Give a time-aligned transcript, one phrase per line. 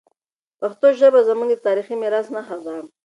[0.59, 2.75] پښتو ژبه زموږ د تاریخي میراث نښه ده.